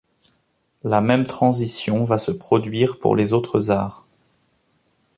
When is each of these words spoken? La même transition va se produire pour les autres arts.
La 0.83 0.99
même 0.99 1.27
transition 1.27 2.03
va 2.05 2.17
se 2.17 2.31
produire 2.31 2.97
pour 2.97 3.15
les 3.15 3.33
autres 3.33 3.69
arts. 3.69 4.07